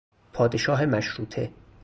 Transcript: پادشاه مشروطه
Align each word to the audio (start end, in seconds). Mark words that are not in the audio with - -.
پادشاه 0.33 0.85
مشروطه 0.85 1.51